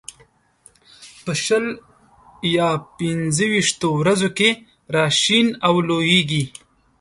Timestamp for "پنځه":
2.97-3.45